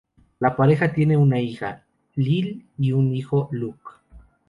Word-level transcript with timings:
La 0.39 0.55
pareja 0.55 0.91
tiene 0.91 1.15
una 1.15 1.39
hija, 1.39 1.85
Lily, 2.15 2.65
y 2.79 2.91
un 2.91 3.13
hijo, 3.13 3.47
Luke. 3.51 3.83